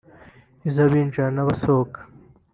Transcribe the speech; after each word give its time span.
iz’abinjira 0.69 1.27
n’abasohoka 1.31 1.99